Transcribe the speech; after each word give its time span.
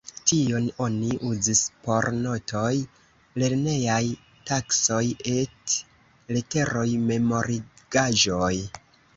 Tion 0.29 0.67
oni 0.83 1.09
uzis 1.31 1.59
por 1.87 2.07
notoj, 2.21 2.71
lernejaj 3.43 4.01
taskoj, 4.51 5.05
et-leteroj, 5.35 6.89
memorigaĵoj. 7.13 8.55